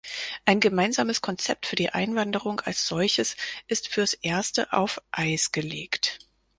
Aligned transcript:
Ein 0.45 0.59
gemeinsames 0.59 1.21
Konzept 1.21 1.67
für 1.67 1.75
die 1.75 1.91
Einwanderung 1.91 2.59
als 2.61 2.87
solches 2.87 3.35
ist 3.67 3.87
fürs 3.87 4.13
erste 4.15 4.73
auf 4.73 4.99
Eis 5.11 5.51
gelegt. 5.51 6.17